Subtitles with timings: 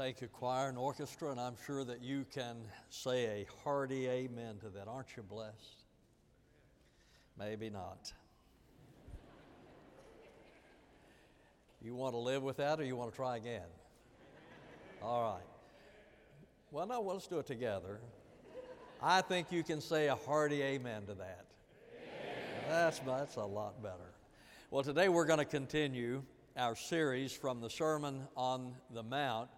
[0.00, 2.56] Thank you, choir and orchestra, and I'm sure that you can
[2.88, 4.88] say a hearty amen to that.
[4.88, 5.84] Aren't you blessed?
[7.38, 8.10] Maybe not.
[11.82, 13.68] You want to live with that or you want to try again?
[15.02, 15.46] All right.
[16.70, 18.00] Well, no, well, let's do it together.
[19.02, 21.44] I think you can say a hearty amen to that.
[22.70, 24.14] That's, that's a lot better.
[24.70, 26.22] Well, today we're going to continue
[26.56, 29.50] our series from the Sermon on the Mount,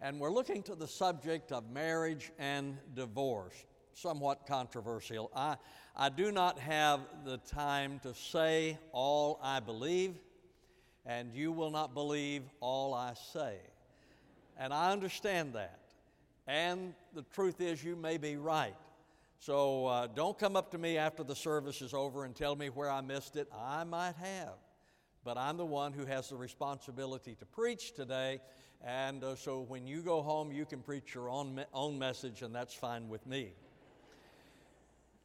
[0.00, 3.64] and we're looking to the subject of marriage and divorce.
[3.94, 5.30] Somewhat controversial.
[5.34, 5.56] I,
[5.96, 10.14] I do not have the time to say all I believe,
[11.04, 13.56] and you will not believe all I say.
[14.56, 15.80] And I understand that.
[16.46, 18.76] And the truth is, you may be right.
[19.40, 22.68] So uh, don't come up to me after the service is over and tell me
[22.68, 23.48] where I missed it.
[23.56, 24.54] I might have.
[25.28, 28.40] But I'm the one who has the responsibility to preach today.
[28.82, 32.40] And uh, so when you go home, you can preach your own, me- own message,
[32.40, 33.52] and that's fine with me.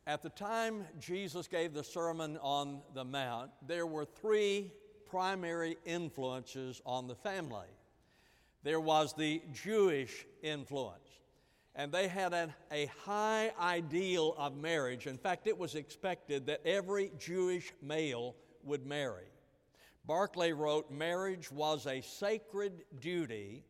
[0.06, 4.74] At the time Jesus gave the Sermon on the Mount, there were three
[5.10, 7.70] primary influences on the family.
[8.64, 11.08] There was the Jewish influence,
[11.76, 15.08] and they had an, a high ideal of marriage.
[15.08, 19.28] In fact, it was expected that every Jewish male would marry.
[20.06, 23.64] Barclay wrote, Marriage was a sacred duty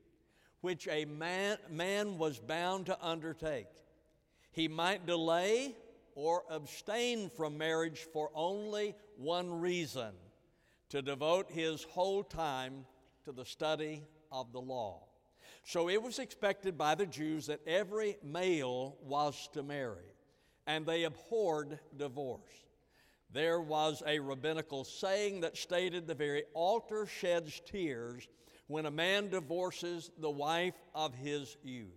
[0.62, 3.68] which a man, man was bound to undertake.
[4.52, 5.76] He might delay
[6.16, 10.14] or abstain from marriage for only one reason
[10.90, 12.86] to devote his whole time
[13.26, 15.04] to the study of the law.
[15.64, 20.14] So it was expected by the Jews that every male was to marry,
[20.68, 22.52] and they abhorred divorce.
[23.34, 28.28] There was a rabbinical saying that stated the very altar sheds tears
[28.68, 31.90] when a man divorces the wife of his youth.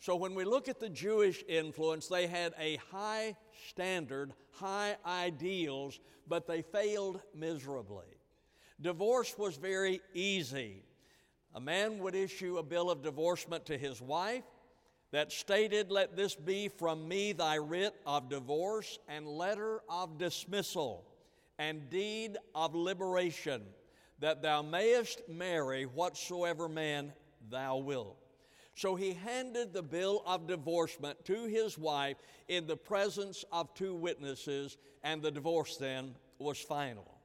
[0.00, 3.36] So when we look at the Jewish influence, they had a high
[3.68, 5.98] standard, high ideals,
[6.28, 8.06] but they failed miserably.
[8.80, 10.84] Divorce was very easy.
[11.52, 14.44] A man would issue a bill of divorcement to his wife
[15.12, 21.04] that stated, Let this be from me thy writ of divorce and letter of dismissal
[21.58, 23.62] and deed of liberation,
[24.18, 27.12] that thou mayest marry whatsoever man
[27.50, 28.16] thou wilt.
[28.74, 32.16] So he handed the bill of divorcement to his wife
[32.48, 37.20] in the presence of two witnesses, and the divorce then was final.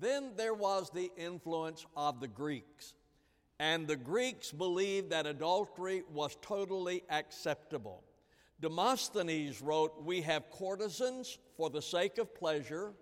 [0.00, 2.94] Then there was the influence of the Greeks.
[3.60, 8.04] And the Greeks believed that adultery was totally acceptable.
[8.60, 12.92] Demosthenes wrote, We have courtesans for the sake of pleasure,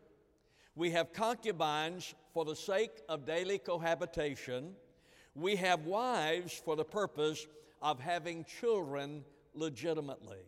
[0.75, 4.75] we have concubines for the sake of daily cohabitation,
[5.35, 7.47] we have wives for the purpose
[7.83, 9.25] of having children
[9.55, 10.41] legitimately.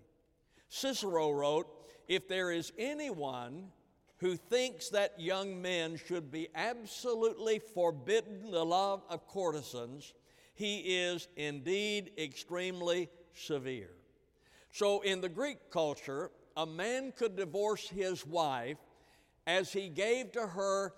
[0.68, 1.66] Cicero wrote,
[2.08, 3.70] If there is anyone
[4.18, 10.12] who thinks that young men should be absolutely forbidden the love of courtesans,
[10.54, 13.90] he is indeed extremely severe.
[14.72, 18.78] So, in the Greek culture, a man could divorce his wife
[19.46, 20.92] as he gave to her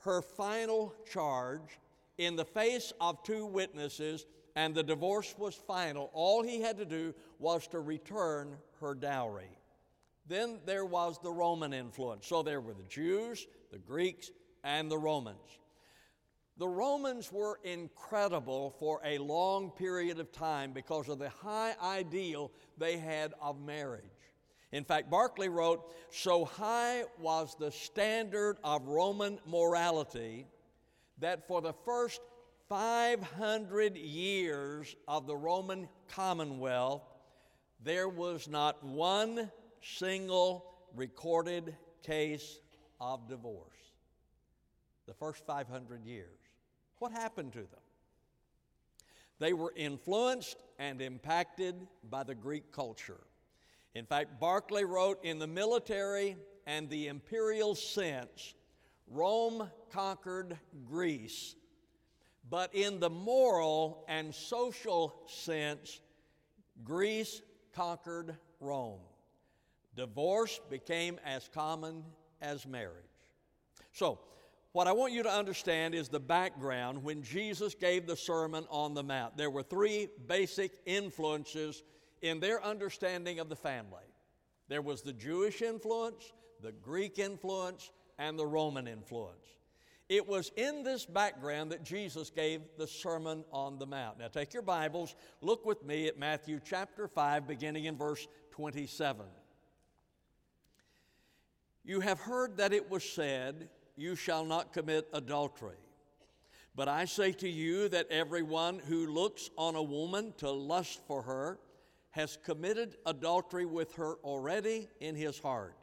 [0.00, 1.80] her final charge
[2.18, 6.10] in the face of two witnesses, and the divorce was final.
[6.12, 9.58] All he had to do was to return her dowry.
[10.28, 12.26] Then there was the Roman influence.
[12.26, 14.30] So there were the Jews, the Greeks,
[14.64, 15.58] and the Romans.
[16.58, 22.50] The Romans were incredible for a long period of time because of the high ideal
[22.78, 24.04] they had of marriage.
[24.72, 30.46] In fact, Barclay wrote, So high was the standard of Roman morality
[31.18, 32.20] that for the first
[32.68, 37.02] 500 years of the Roman Commonwealth,
[37.84, 39.50] there was not one
[39.82, 42.58] single recorded case
[43.00, 43.72] of divorce.
[45.06, 46.38] The first 500 years.
[46.98, 47.80] What happened to them?
[49.38, 51.74] They were influenced and impacted
[52.08, 53.20] by the Greek culture.
[53.94, 56.36] In fact, Barclay wrote in the military
[56.66, 58.54] and the imperial sense,
[59.06, 61.54] Rome conquered Greece.
[62.48, 66.00] But in the moral and social sense,
[66.84, 67.42] Greece
[67.74, 69.00] conquered Rome.
[69.96, 72.04] Divorce became as common
[72.40, 73.04] as marriage.
[73.92, 74.20] So,
[74.72, 78.92] what I want you to understand is the background when Jesus gave the Sermon on
[78.92, 79.36] the Mount.
[79.36, 81.82] There were three basic influences
[82.20, 84.04] in their understanding of the family
[84.68, 89.46] there was the Jewish influence, the Greek influence, and the Roman influence.
[90.08, 94.18] It was in this background that Jesus gave the Sermon on the Mount.
[94.18, 99.26] Now, take your Bibles, look with me at Matthew chapter 5, beginning in verse 27.
[101.86, 105.76] You have heard that it was said, You shall not commit adultery.
[106.74, 111.22] But I say to you that everyone who looks on a woman to lust for
[111.22, 111.60] her
[112.10, 115.76] has committed adultery with her already in his heart.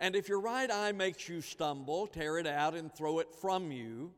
[0.00, 3.70] And if your right eye makes you stumble, tear it out and throw it from
[3.70, 4.12] you.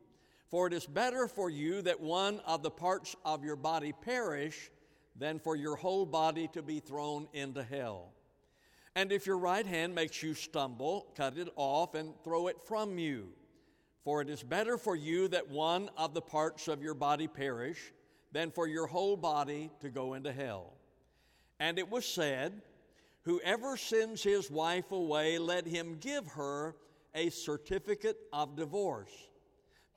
[0.47, 4.71] For it is better for you that one of the parts of your body perish
[5.17, 8.14] than for your whole body to be thrown into hell.
[8.95, 12.97] And if your right hand makes you stumble, cut it off and throw it from
[12.97, 13.27] you.
[14.05, 17.91] For it is better for you that one of the parts of your body perish
[18.31, 20.73] than for your whole body to go into hell.
[21.59, 22.61] And it was said,
[23.23, 26.75] Whoever sends his wife away, let him give her
[27.15, 29.11] a certificate of divorce.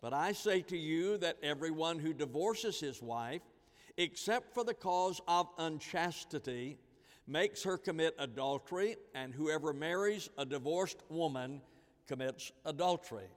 [0.00, 3.42] But I say to you that everyone who divorces his wife,
[3.96, 6.78] except for the cause of unchastity,
[7.28, 11.60] makes her commit adultery, and whoever marries a divorced woman
[12.06, 13.28] commits adultery.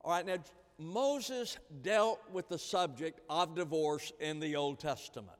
[0.00, 0.38] All right, now
[0.78, 5.36] Moses dealt with the subject of divorce in the Old Testament.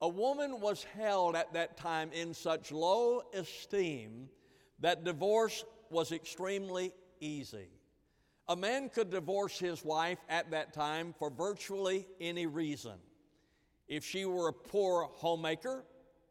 [0.00, 4.28] A woman was held at that time in such low esteem
[4.80, 7.68] that divorce was extremely easy.
[8.48, 12.94] A man could divorce his wife at that time for virtually any reason.
[13.88, 15.84] If she were a poor homemaker,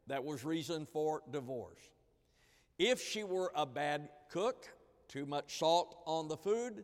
[0.07, 1.89] that was reason for divorce.
[2.77, 4.67] If she were a bad cook,
[5.07, 6.83] too much salt on the food,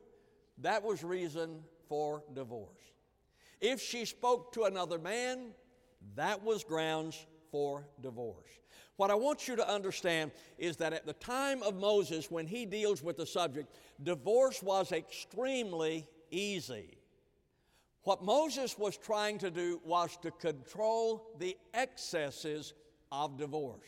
[0.59, 2.79] that was reason for divorce.
[3.59, 5.51] If she spoke to another man,
[6.15, 8.49] that was grounds for divorce.
[8.95, 12.65] What I want you to understand is that at the time of Moses, when he
[12.65, 16.97] deals with the subject, divorce was extremely easy.
[18.03, 22.73] What Moses was trying to do was to control the excesses
[23.11, 23.87] of divorce.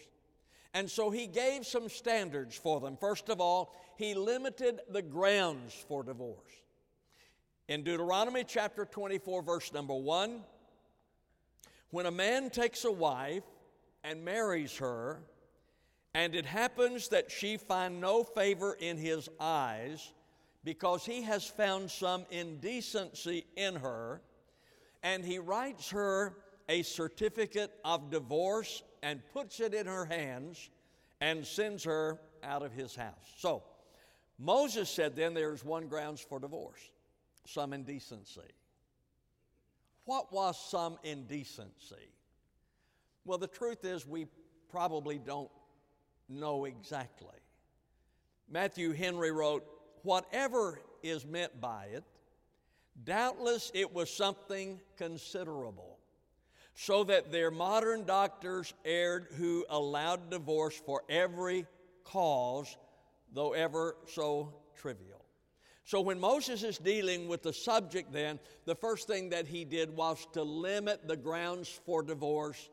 [0.74, 2.98] And so he gave some standards for them.
[2.98, 6.50] First of all, he limited the grounds for divorce.
[7.68, 10.42] In Deuteronomy chapter 24, verse number 1,
[11.92, 13.44] when a man takes a wife
[14.04, 15.22] and marries her,
[16.16, 20.12] and it happens that she find no favor in his eyes
[20.64, 24.22] because he has found some indecency in her,
[25.04, 26.36] and he writes her
[26.70, 30.70] a certificate of divorce and puts it in her hands
[31.22, 33.34] and sends her out of his house.
[33.38, 33.64] So,
[34.40, 36.90] Moses said then there's one grounds for divorce
[37.46, 38.42] some indecency.
[40.06, 42.12] What was some indecency?
[43.26, 44.28] Well, the truth is, we
[44.70, 45.52] probably don't
[46.28, 47.28] know exactly.
[48.50, 49.66] Matthew Henry wrote,
[50.04, 52.04] Whatever is meant by it,
[53.06, 55.93] doubtless it was something considerable,
[56.76, 61.66] so that their modern doctors erred who allowed divorce for every
[62.04, 62.76] cause,
[63.34, 65.24] though ever so trivial.
[65.86, 69.96] So when Moses is dealing with the subject, then, the first thing that he did
[69.96, 72.70] was to limit the grounds for divorce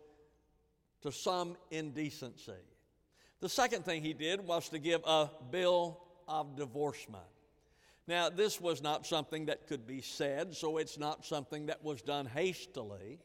[1.02, 2.52] to some indecency.
[3.40, 7.24] The second thing he did was to give a bill of divorcement.
[8.06, 12.02] Now, this was not something that could be said, so it's not something that was
[12.02, 13.18] done hastily.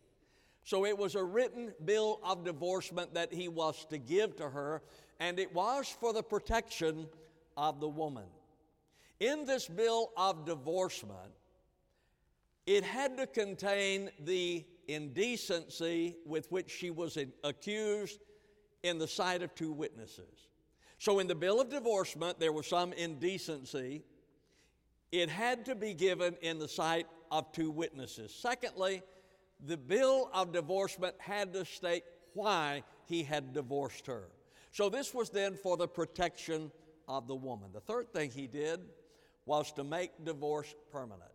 [0.65, 4.81] So it was a written bill of divorcement that he was to give to her,
[5.19, 7.07] and it was for the protection
[7.55, 8.25] of the woman.
[9.19, 11.31] In this bill of divorcement,
[12.65, 18.19] it had to contain the indecency with which she was accused
[18.81, 20.49] in the sight of two witnesses.
[20.97, 24.03] So, in the bill of divorcement, there was some indecency.
[25.11, 28.33] It had to be given in the sight of two witnesses.
[28.33, 29.03] Secondly,
[29.63, 34.29] the bill of divorcement had to state why he had divorced her.
[34.71, 36.71] So, this was then for the protection
[37.07, 37.69] of the woman.
[37.73, 38.81] The third thing he did
[39.45, 41.31] was to make divorce permanent.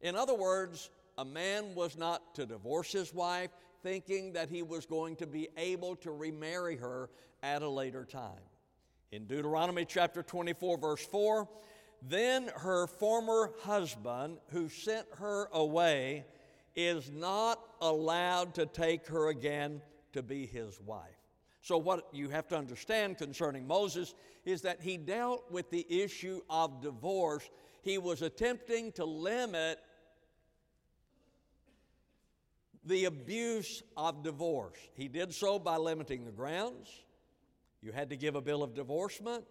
[0.00, 3.50] In other words, a man was not to divorce his wife
[3.82, 7.10] thinking that he was going to be able to remarry her
[7.42, 8.40] at a later time.
[9.12, 11.48] In Deuteronomy chapter 24, verse 4,
[12.02, 16.24] then her former husband who sent her away
[16.76, 19.80] is not allowed to take her again
[20.12, 21.18] to be his wife.
[21.62, 24.14] So, what you have to understand concerning Moses
[24.44, 27.48] is that he dealt with the issue of divorce.
[27.82, 29.78] He was attempting to limit
[32.84, 34.78] the abuse of divorce.
[34.94, 36.90] He did so by limiting the grounds.
[37.80, 39.44] You had to give a bill of divorcement,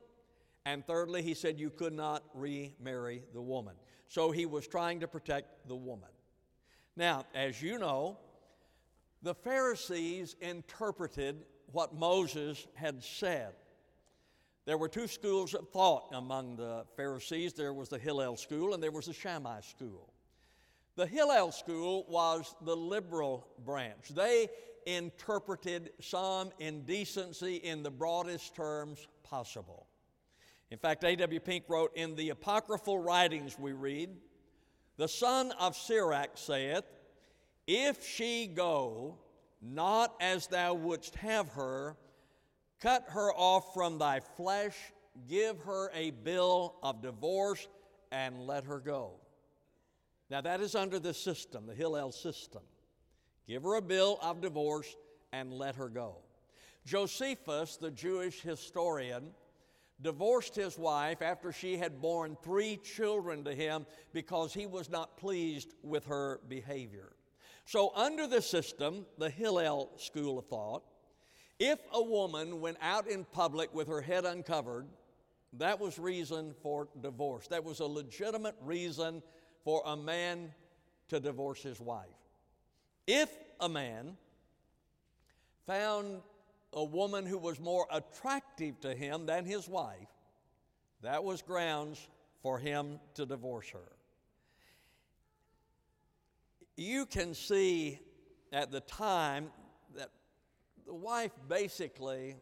[0.65, 3.75] And thirdly, he said you could not remarry the woman.
[4.07, 6.09] So he was trying to protect the woman.
[6.95, 8.17] Now, as you know,
[9.21, 13.53] the Pharisees interpreted what Moses had said.
[14.65, 18.81] There were two schools of thought among the Pharisees there was the Hillel school and
[18.81, 20.13] there was the Shammai school.
[20.95, 24.09] The Hillel school was the liberal branch.
[24.09, 24.49] They
[24.85, 29.87] interpreted some indecency in the broadest terms possible.
[30.69, 31.39] In fact, A.W.
[31.39, 34.09] Pink wrote, In the apocryphal writings we read,
[34.97, 36.83] the son of Sirach saith,
[37.67, 39.17] If she go
[39.61, 41.95] not as thou wouldst have her,
[42.81, 44.75] cut her off from thy flesh,
[45.27, 47.67] give her a bill of divorce,
[48.11, 49.13] and let her go.
[50.29, 52.61] Now, that is under the system, the Hillel system.
[53.47, 54.95] Give her a bill of divorce
[55.31, 56.17] and let her go.
[56.85, 59.31] Josephus, the Jewish historian,
[60.03, 65.17] divorced his wife after she had borne three children to him because he was not
[65.17, 67.13] pleased with her behavior.
[67.65, 70.83] So, under the system, the Hillel school of thought,
[71.59, 74.85] if a woman went out in public with her head uncovered,
[75.53, 77.47] that was reason for divorce.
[77.47, 79.23] That was a legitimate reason
[79.63, 80.51] for a man
[81.07, 82.07] to divorce his wife.
[83.07, 83.29] If
[83.59, 84.17] a man
[85.65, 86.21] found
[86.73, 90.07] a woman who was more attractive to him than his wife,
[91.01, 92.07] that was grounds
[92.41, 93.91] for him to divorce her.
[96.75, 97.99] You can see
[98.51, 99.51] at the time
[99.95, 100.09] that
[100.85, 102.35] the wife basically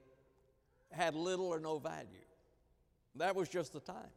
[0.91, 2.05] had little or no value.
[3.15, 4.11] That was just the time.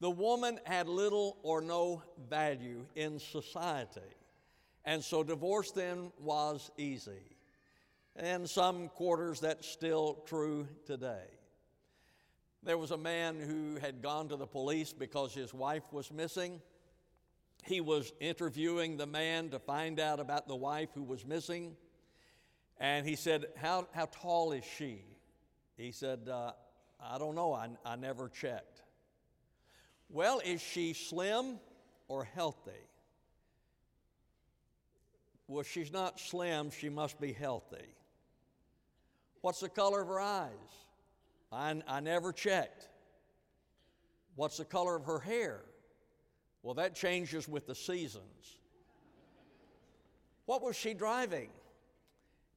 [0.00, 4.00] The woman had little or no value in society.
[4.84, 7.31] And so divorce then was easy.
[8.16, 11.24] And some quarters that's still true today.
[12.62, 16.60] There was a man who had gone to the police because his wife was missing.
[17.64, 21.76] He was interviewing the man to find out about the wife who was missing.
[22.78, 25.04] And he said, How, how tall is she?
[25.76, 26.52] He said, uh,
[27.00, 27.52] I don't know.
[27.52, 28.82] I, I never checked.
[30.08, 31.58] Well, is she slim
[32.06, 32.70] or healthy?
[35.48, 37.94] Well, she's not slim, she must be healthy.
[39.42, 40.50] What's the color of her eyes?
[41.52, 42.88] I, I never checked.
[44.36, 45.60] What's the color of her hair?
[46.62, 48.56] Well, that changes with the seasons.
[50.46, 51.50] What was she driving?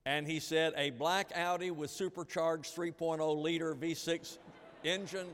[0.05, 4.37] And he said, a black Audi with supercharged 3.0 liter V6
[4.83, 5.27] engine,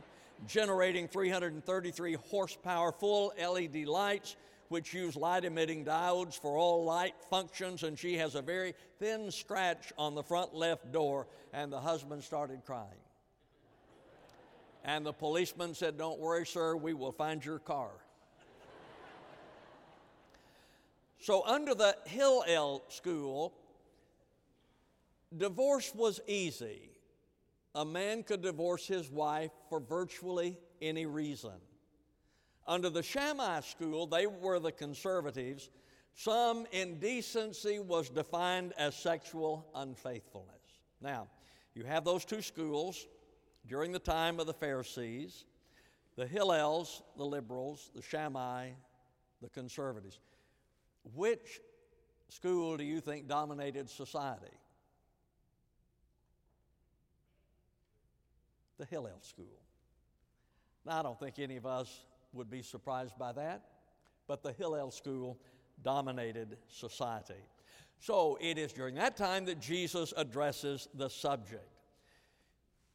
[0.48, 4.38] generating 333 horsepower, full LED lights,
[4.72, 9.30] which use light emitting diodes for all light functions, and she has a very thin
[9.30, 12.88] scratch on the front left door, and the husband started crying.
[14.86, 17.92] And the policeman said, Don't worry, sir, we will find your car.
[21.20, 23.54] so, under the Hillel school,
[25.38, 26.90] divorce was easy.
[27.76, 31.60] A man could divorce his wife for virtually any reason.
[32.68, 35.70] Under the Shammai school, they were the conservatives.
[36.14, 40.62] Some indecency was defined as sexual unfaithfulness.
[41.02, 41.28] Now,
[41.74, 43.08] you have those two schools
[43.68, 45.46] during the time of the Pharisees
[46.18, 48.72] the Hillels, the liberals, the Shammai,
[49.42, 50.20] the conservatives.
[51.16, 51.62] Which
[52.28, 54.54] school do you think dominated society?
[58.78, 59.46] The Hillel school.
[60.86, 62.02] Now, I don't think any of us
[62.34, 63.64] would be surprised by that,
[64.28, 65.38] but the Hillel school
[65.84, 67.44] dominated society.
[68.00, 71.68] So it is during that time that Jesus addresses the subject.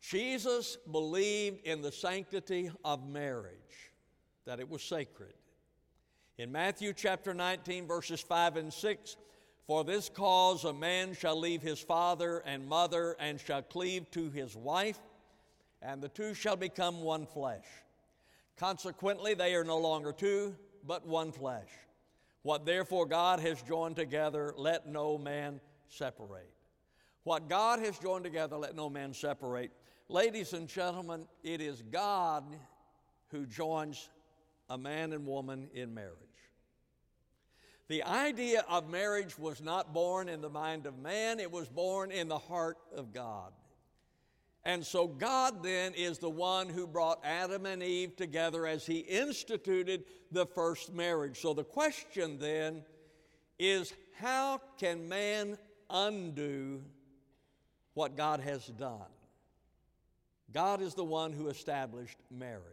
[0.00, 3.92] Jesus believed in the sanctity of marriage,
[4.44, 5.34] that it was sacred.
[6.38, 9.16] In Matthew chapter 19, verses 5 and 6,
[9.66, 14.30] for this cause a man shall leave his father and mother and shall cleave to
[14.30, 14.98] his wife,
[15.82, 17.64] and the two shall become one flesh.
[18.56, 21.68] Consequently, they are no longer two, but one flesh.
[22.42, 26.52] What therefore God has joined together, let no man separate.
[27.24, 29.72] What God has joined together, let no man separate.
[30.08, 32.44] Ladies and gentlemen, it is God
[33.32, 34.08] who joins
[34.70, 36.14] a man and woman in marriage.
[37.88, 42.10] The idea of marriage was not born in the mind of man, it was born
[42.10, 43.52] in the heart of God.
[44.66, 48.98] And so God then is the one who brought Adam and Eve together as he
[48.98, 51.40] instituted the first marriage.
[51.40, 52.82] So the question then
[53.60, 55.56] is how can man
[55.88, 56.82] undo
[57.94, 59.06] what God has done?
[60.52, 62.64] God is the one who established marriage.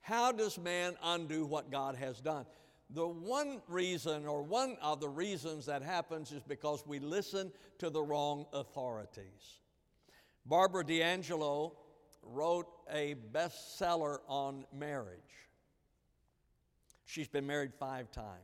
[0.00, 2.46] How does man undo what God has done?
[2.88, 7.90] The one reason, or one of the reasons that happens, is because we listen to
[7.90, 9.60] the wrong authorities.
[10.50, 11.70] Barbara DiAngelo
[12.24, 15.20] wrote a bestseller on marriage.
[17.06, 18.34] She's been married five times.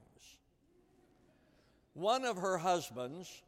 [1.95, 3.43] One of her husbands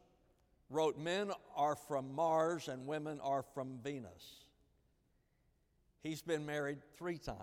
[0.69, 4.43] wrote, Men are from Mars and women are from Venus.
[6.03, 7.39] He's been married three times.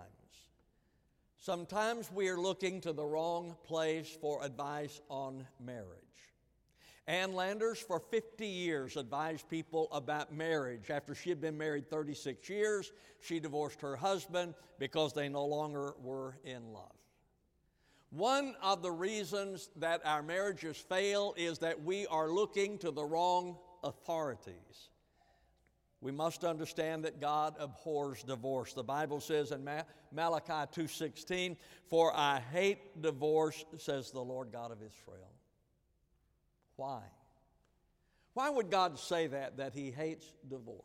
[1.39, 6.26] Sometimes we are looking to the wrong place for advice on marriage.
[7.07, 10.89] Ann Landers, for 50 years, advised people about marriage.
[10.89, 15.93] After she had been married 36 years, she divorced her husband because they no longer
[16.01, 16.91] were in love.
[18.09, 23.05] One of the reasons that our marriages fail is that we are looking to the
[23.05, 24.89] wrong authorities.
[25.99, 28.73] We must understand that God abhors divorce.
[28.73, 29.67] The Bible says in
[30.11, 35.31] Malachi 2:16, "For I hate divorce," says the Lord God of Israel.
[36.77, 37.01] Why?
[38.33, 40.83] Why would God say that that he hates divorce?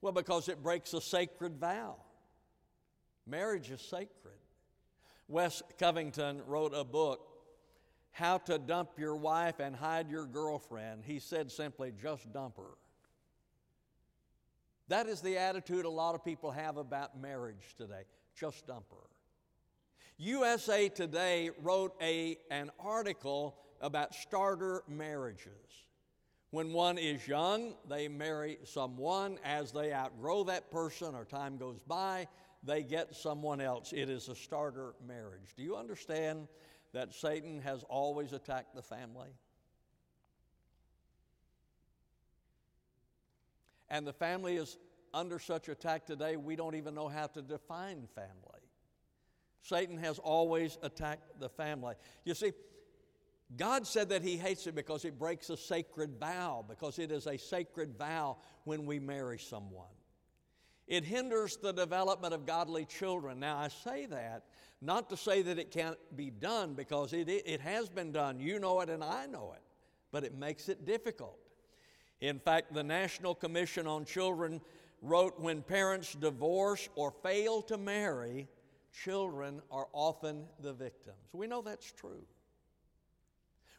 [0.00, 1.96] Well, because it breaks a sacred vow.
[3.26, 4.38] Marriage is sacred.
[5.28, 7.20] Wes Covington wrote a book,
[8.10, 11.04] How to Dump Your Wife and Hide Your Girlfriend.
[11.04, 12.76] He said simply, just dump her.
[14.88, 18.04] That is the attitude a lot of people have about marriage today.
[18.34, 19.06] Just dump her.
[20.16, 25.52] USA Today wrote a, an article about starter marriages.
[26.50, 29.38] When one is young, they marry someone.
[29.44, 32.26] As they outgrow that person or time goes by,
[32.62, 33.92] they get someone else.
[33.92, 35.54] It is a starter marriage.
[35.56, 36.48] Do you understand
[36.94, 39.28] that Satan has always attacked the family?
[43.90, 44.78] And the family is
[45.14, 48.60] under such attack today, we don't even know how to define family.
[49.62, 51.94] Satan has always attacked the family.
[52.24, 52.52] You see,
[53.56, 57.26] God said that He hates it because it breaks a sacred vow, because it is
[57.26, 59.86] a sacred vow when we marry someone.
[60.86, 63.40] It hinders the development of godly children.
[63.40, 64.44] Now, I say that
[64.80, 68.38] not to say that it can't be done, because it, it has been done.
[68.38, 69.62] You know it and I know it,
[70.12, 71.38] but it makes it difficult.
[72.20, 74.60] In fact, the National Commission on Children
[75.02, 78.48] wrote when parents divorce or fail to marry,
[78.92, 81.16] children are often the victims.
[81.32, 82.24] We know that's true.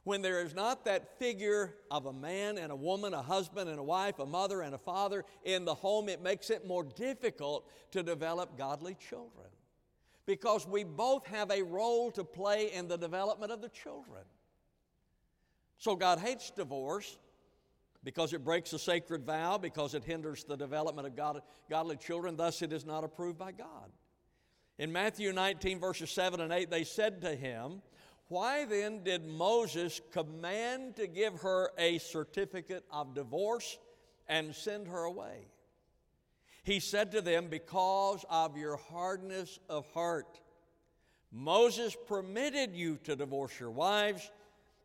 [0.06, 3.80] When there is not that figure of a man and a woman, a husband and
[3.80, 7.70] a wife, a mother and a father in the home, it makes it more difficult
[7.92, 9.48] to develop godly children.
[10.26, 14.24] Because we both have a role to play in the development of the children.
[15.78, 17.18] So God hates divorce
[18.04, 22.38] because it breaks a sacred vow, because it hinders the development of God, godly children,
[22.38, 23.92] thus it is not approved by God.
[24.78, 27.82] In Matthew 19, verses 7 and 8, they said to him,
[28.30, 33.78] Why then did Moses command to give her a certificate of divorce
[34.28, 35.48] and send her away?
[36.64, 40.40] He said to them, Because of your hardness of heart.
[41.32, 44.32] Moses permitted you to divorce your wives,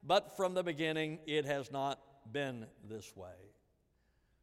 [0.02, 2.00] but from the beginning it has not
[2.32, 3.52] been this way.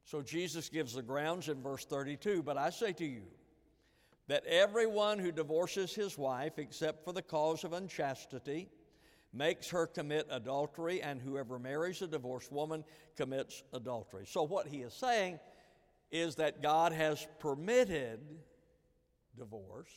[0.03, 3.23] So Jesus gives the grounds in verse 32 But I say to you
[4.27, 8.69] that everyone who divorces his wife, except for the cause of unchastity,
[9.34, 12.84] makes her commit adultery, and whoever marries a divorced woman
[13.15, 14.26] commits adultery.
[14.26, 15.39] So, what he is saying
[16.12, 18.20] is that God has permitted
[19.38, 19.91] divorce.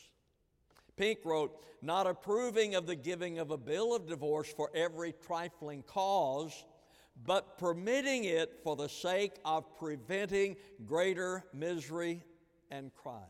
[0.96, 5.82] Pink wrote, not approving of the giving of a bill of divorce for every trifling
[5.82, 6.64] cause
[7.22, 12.22] but permitting it for the sake of preventing greater misery
[12.70, 13.20] and crime.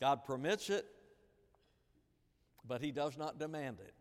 [0.00, 0.86] God permits it,
[2.66, 3.93] but He does not demand it.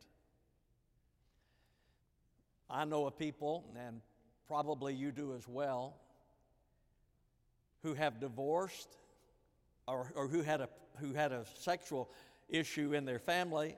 [2.74, 4.02] I know of people, and
[4.48, 5.96] probably you do as well,
[7.84, 8.98] who have divorced
[9.88, 12.10] or, or who, had a, who had a sexual
[12.50, 13.78] issue in their family,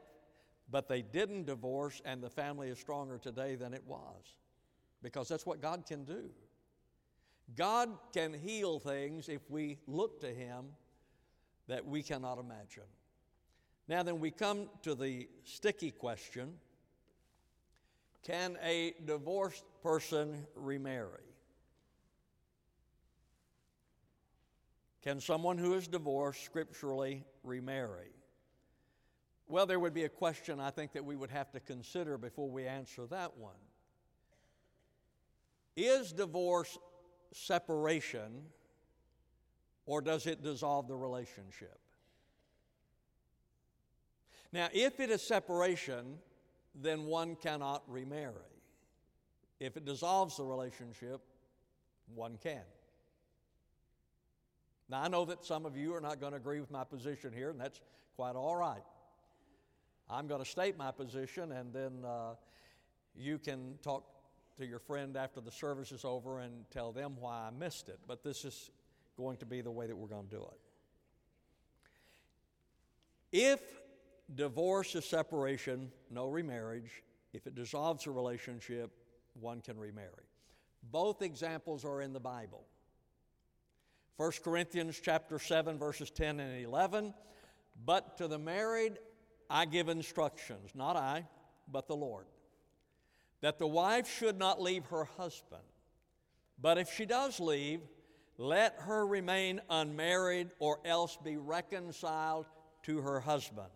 [0.72, 4.38] but they didn't divorce, and the family is stronger today than it was
[5.04, 6.30] because that's what God can do.
[7.56, 10.68] God can heal things if we look to Him
[11.68, 12.84] that we cannot imagine.
[13.88, 16.54] Now, then, we come to the sticky question
[18.26, 21.22] Can a divorced person remarry?
[25.04, 28.10] Can someone who is divorced scripturally remarry?
[29.48, 32.50] Well, there would be a question I think that we would have to consider before
[32.50, 33.54] we answer that one.
[35.76, 36.80] Is divorce
[37.32, 38.42] separation
[39.86, 41.78] or does it dissolve the relationship?
[44.52, 46.18] Now, if it is separation,
[46.82, 48.34] then one cannot remarry.
[49.60, 51.22] If it dissolves the relationship,
[52.14, 52.62] one can.
[54.90, 57.32] Now, I know that some of you are not going to agree with my position
[57.34, 57.80] here, and that's
[58.16, 58.84] quite all right.
[60.10, 62.36] I'm going to state my position, and then uh,
[63.16, 64.04] you can talk
[64.58, 68.00] to your friend after the service is over and tell them why I missed it.
[68.08, 68.70] But this is
[69.18, 70.60] going to be the way that we're going to do it.
[73.32, 73.60] If
[74.34, 77.04] divorce is separation, no remarriage.
[77.34, 78.92] If it dissolves a relationship,
[79.40, 80.30] one can remarry.
[80.92, 82.66] Both examples are in the Bible.
[84.18, 87.14] 1 Corinthians chapter 7 verses 10 and 11,
[87.86, 88.98] but to the married
[89.50, 91.28] I give instructions, not I,
[91.72, 92.26] but the Lord,
[93.42, 95.62] that the wife should not leave her husband.
[96.62, 97.82] But if she does leave,
[98.38, 102.46] let her remain unmarried or else be reconciled
[102.84, 103.68] to her husband.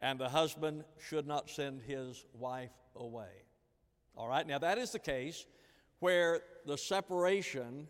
[0.00, 3.44] And the husband should not send his wife away.
[4.16, 5.46] All right, now that is the case
[5.98, 7.88] where the separation,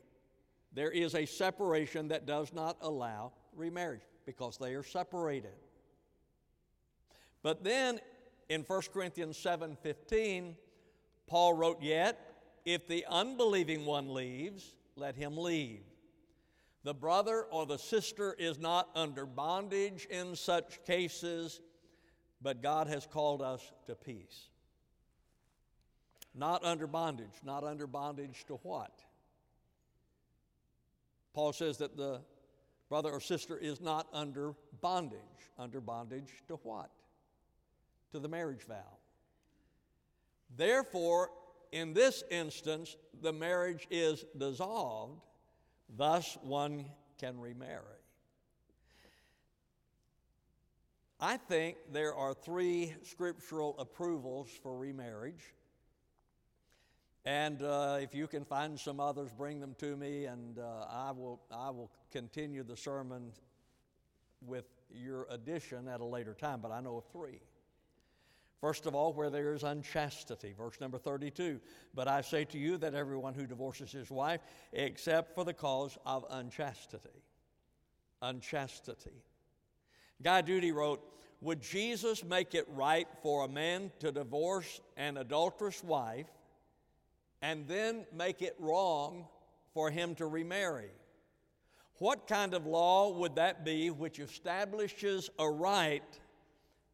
[0.73, 5.55] there is a separation that does not allow remarriage because they are separated.
[7.43, 8.01] But then
[8.49, 10.57] in 1 Corinthians 7:15,
[11.27, 12.19] Paul wrote, "Yet
[12.65, 15.85] if the unbelieving one leaves, let him leave.
[16.83, 21.61] The brother or the sister is not under bondage in such cases,
[22.45, 24.49] but God has called us to peace."
[26.33, 29.05] Not under bondage, not under bondage to what?
[31.33, 32.23] Paul says that the
[32.89, 35.21] brother or sister is not under bondage.
[35.59, 36.91] Under bondage to what?
[38.15, 38.97] to the marriage vow.
[40.57, 41.31] Therefore,
[41.73, 45.21] in this instance, the marriage is dissolved,
[45.97, 46.85] thus, one
[47.19, 47.94] can remarry.
[51.21, 55.55] I think there are three scriptural approvals for remarriage.
[57.25, 61.13] And uh, if you can find some others, bring them to me, and uh, I,
[61.13, 63.33] will, I will continue the sermon
[64.43, 67.41] with your addition at a later time, but I know of three.
[68.61, 70.55] First of all, where there is unchastity.
[70.57, 71.61] Verse number 32.
[71.95, 74.41] But I say to you that everyone who divorces his wife,
[74.73, 77.23] except for the cause of unchastity.
[78.23, 79.23] Unchastity.
[80.23, 81.03] Guy Duty wrote,
[81.41, 86.27] Would Jesus make it right for a man to divorce an adulterous wife
[87.43, 89.27] and then make it wrong
[89.73, 90.91] for him to remarry?
[91.99, 96.03] What kind of law would that be which establishes a right?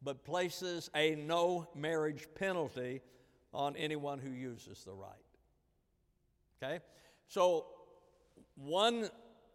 [0.03, 3.01] but places a no marriage penalty
[3.53, 5.11] on anyone who uses the right.
[6.61, 6.79] Okay?
[7.27, 7.65] So,
[8.55, 9.09] one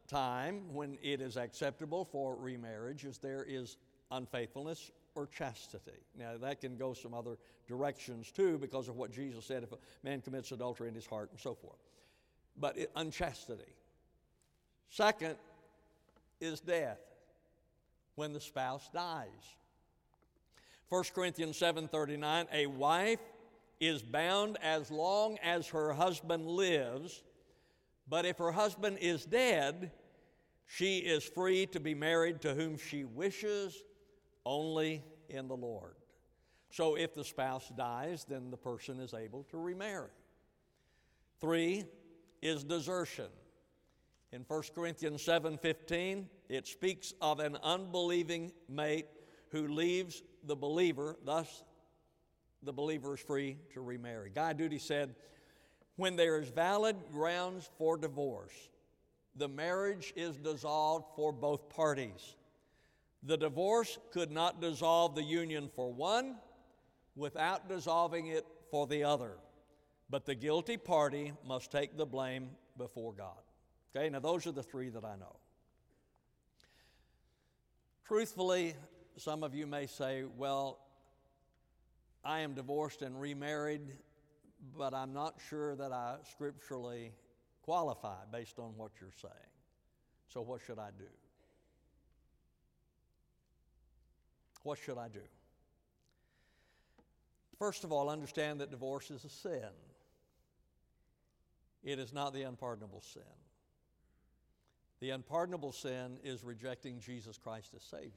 [0.07, 3.77] time when it is acceptable for remarriage is there is
[4.11, 5.99] unfaithfulness or chastity.
[6.19, 9.79] Now, that can go some other directions too because of what Jesus said if a
[10.03, 11.79] man commits adultery in his heart and so forth.
[12.59, 13.73] But it, unchastity.
[14.89, 15.37] Second
[16.41, 17.01] is death
[18.15, 19.29] when the spouse dies.
[20.89, 23.21] 1 Corinthians 7:39 a wife
[23.81, 27.23] is bound as long as her husband lives
[28.09, 29.91] but if her husband is dead
[30.67, 33.85] she is free to be married to whom she wishes
[34.45, 35.95] only in the Lord.
[36.71, 40.11] So if the spouse dies then the person is able to remarry.
[41.41, 41.85] 3
[42.43, 43.29] is desertion.
[44.33, 49.07] In 1 Corinthians 7:15 it speaks of an unbelieving mate
[49.51, 51.65] who leaves the believer, thus,
[52.63, 54.31] the believer is free to remarry.
[54.35, 55.15] Guy Duty said,
[55.97, 58.53] When there is valid grounds for divorce,
[59.35, 62.37] the marriage is dissolved for both parties.
[63.23, 66.37] The divorce could not dissolve the union for one
[67.17, 69.33] without dissolving it for the other.
[70.09, 73.41] But the guilty party must take the blame before God.
[73.95, 75.37] Okay, now those are the three that I know.
[78.07, 78.77] Truthfully,
[79.17, 80.79] some of you may say, well,
[82.23, 83.81] I am divorced and remarried,
[84.77, 87.13] but I'm not sure that I scripturally
[87.63, 89.35] qualify based on what you're saying.
[90.29, 91.09] So, what should I do?
[94.63, 95.21] What should I do?
[97.59, 99.71] First of all, understand that divorce is a sin.
[101.83, 103.23] It is not the unpardonable sin.
[105.01, 108.11] The unpardonable sin is rejecting Jesus Christ as Savior.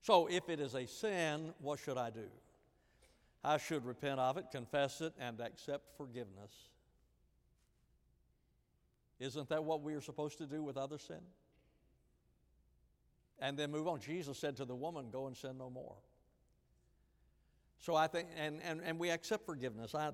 [0.00, 2.28] So, if it is a sin, what should I do?
[3.44, 6.52] I should repent of it, confess it, and accept forgiveness.
[9.18, 11.20] Isn't that what we are supposed to do with other sin?
[13.40, 14.00] And then move on.
[14.00, 15.96] Jesus said to the woman, Go and sin no more.
[17.78, 19.94] So I think, and, and, and we accept forgiveness.
[19.94, 20.10] I,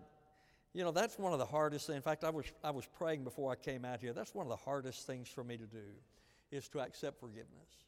[0.72, 1.96] you know, that's one of the hardest things.
[1.96, 4.14] In fact, I was, I was praying before I came out here.
[4.14, 5.84] That's one of the hardest things for me to do,
[6.50, 7.87] is to accept forgiveness.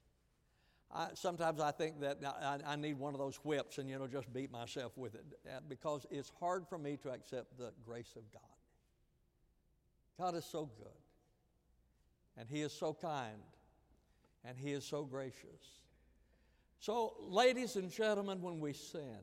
[0.93, 4.09] I, sometimes I think that I, I, need one of those whips and, you know,
[4.09, 8.15] just beat myself with it uh, because it's hard for me to accept the grace
[8.17, 8.43] of God.
[10.19, 10.89] God is so good,
[12.37, 13.41] and He is so kind,
[14.45, 15.79] and He is so gracious.
[16.81, 19.19] So, ladies and gentlemen, when we sin,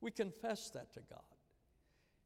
[0.00, 1.20] we confess that to God.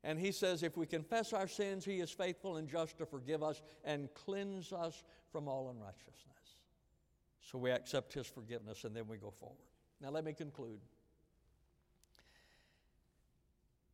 [0.04, 3.42] And he says, if we confess our sins, he is faithful and just to forgive
[3.42, 6.41] us and cleanse us from all unrighteousness.
[7.50, 9.58] So we accept his forgiveness and then we go forward.
[10.00, 10.80] Now, let me conclude.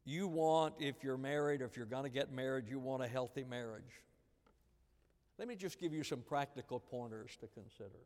[0.04, 3.08] You want, if you're married or if you're going to get married, you want a
[3.08, 4.02] healthy marriage.
[5.38, 8.00] Let me just give you some practical pointers to consider.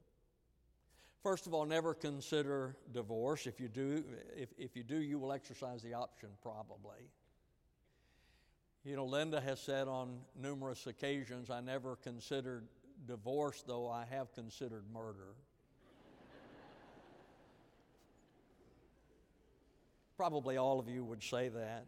[1.23, 3.47] First of all, never consider divorce.
[3.47, 4.03] If you do,
[4.37, 7.09] if, if you do, you will exercise the option probably.
[8.85, 12.67] You know, Linda has said on numerous occasions, I never considered
[13.07, 15.35] divorce, though I have considered murder.
[20.17, 21.87] Probably all of you would say that.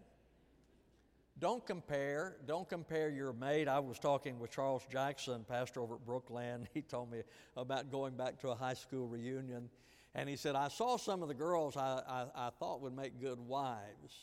[1.38, 2.36] Don't compare.
[2.46, 3.68] Don't compare your mate.
[3.68, 6.66] I was talking with Charles Jackson, pastor over at Brookland.
[6.74, 7.22] He told me
[7.56, 9.68] about going back to a high school reunion.
[10.14, 13.20] And he said, I saw some of the girls I, I, I thought would make
[13.20, 14.14] good wives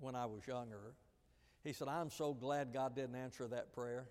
[0.00, 0.94] when I was younger.
[1.62, 4.08] He said, I'm so glad God didn't answer that prayer.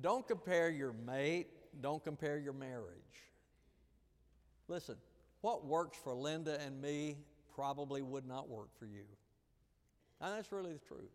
[0.00, 1.48] Don't compare your mate,
[1.80, 2.96] don't compare your marriage.
[4.68, 4.96] Listen,
[5.40, 7.16] what works for Linda and me
[7.54, 9.04] probably would not work for you.
[10.20, 11.10] And that's really the truth.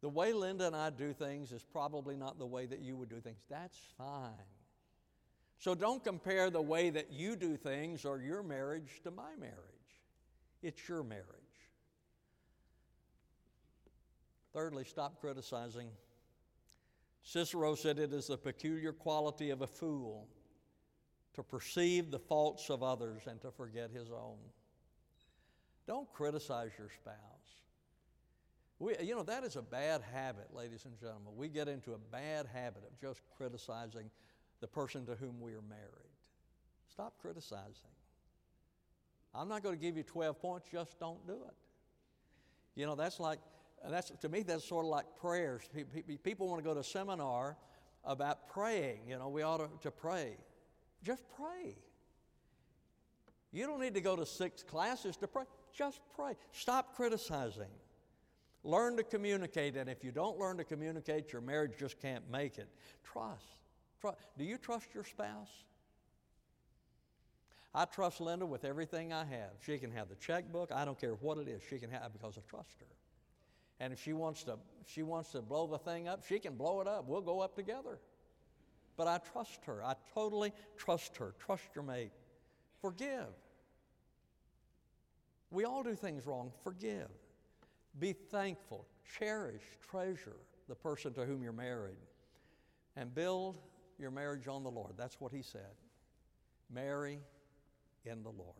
[0.00, 3.08] The way Linda and I do things is probably not the way that you would
[3.08, 3.38] do things.
[3.50, 4.32] That's fine.
[5.58, 9.54] So don't compare the way that you do things or your marriage to my marriage.
[10.62, 11.24] It's your marriage.
[14.54, 15.88] Thirdly, stop criticizing.
[17.22, 20.28] Cicero said it is a peculiar quality of a fool
[21.34, 24.38] to perceive the faults of others and to forget his own.
[25.86, 27.14] Don't criticize your spouse.
[28.78, 31.32] We, you know, that is a bad habit, ladies and gentlemen.
[31.36, 34.10] We get into a bad habit of just criticizing
[34.60, 36.12] the person to whom we are married.
[36.90, 37.72] Stop criticizing.
[39.34, 41.54] I'm not going to give you 12 points, just don't do it.
[42.74, 43.38] You know, that's like,
[43.88, 45.68] that's, to me, that's sort of like prayers.
[46.22, 47.56] People want to go to a seminar
[48.04, 49.00] about praying.
[49.08, 50.36] You know, we ought to, to pray.
[51.02, 51.76] Just pray.
[53.52, 55.44] You don't need to go to six classes to pray.
[55.72, 56.34] Just pray.
[56.52, 57.70] Stop criticizing.
[58.64, 62.58] Learn to communicate, and if you don't learn to communicate, your marriage just can't make
[62.58, 62.68] it.
[63.04, 63.44] Trust.
[64.00, 64.18] trust.
[64.36, 65.64] Do you trust your spouse?
[67.74, 69.52] I trust Linda with everything I have.
[69.64, 70.72] She can have the checkbook.
[70.72, 71.62] I don't care what it is.
[71.70, 72.86] She can have because I trust her.
[73.80, 76.80] And if she wants to, she wants to blow the thing up, she can blow
[76.80, 77.06] it up.
[77.06, 77.98] We'll go up together.
[78.96, 79.84] But I trust her.
[79.84, 81.34] I totally trust her.
[81.38, 82.10] Trust your mate.
[82.80, 83.28] Forgive.
[85.50, 86.52] We all do things wrong.
[86.64, 87.08] Forgive.
[87.98, 88.86] Be thankful.
[89.18, 90.36] Cherish, treasure
[90.68, 91.96] the person to whom you're married.
[92.96, 93.58] And build
[93.98, 94.94] your marriage on the Lord.
[94.96, 95.74] That's what he said.
[96.70, 97.20] Marry
[98.04, 98.56] in the Lord.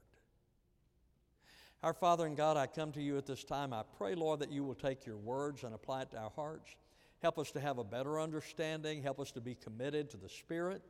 [1.85, 3.73] Our Father and God, I come to you at this time.
[3.73, 6.75] I pray, Lord, that you will take your words and apply it to our hearts.
[7.23, 9.01] Help us to have a better understanding.
[9.01, 10.83] Help us to be committed to the Spirit.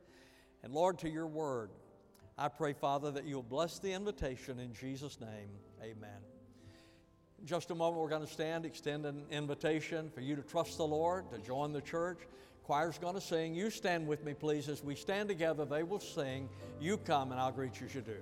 [0.63, 1.69] And Lord, to your word.
[2.39, 5.49] I pray, Father, that you'll bless the invitation in Jesus' name.
[5.83, 6.21] Amen.
[7.39, 10.77] In just a moment, we're going to stand, extend an invitation for you to trust
[10.77, 12.19] the Lord, to join the church.
[12.63, 13.53] Choir's going to sing.
[13.53, 14.67] You stand with me, please.
[14.67, 16.49] As we stand together, they will sing.
[16.81, 18.17] You come, and I'll greet you as you do.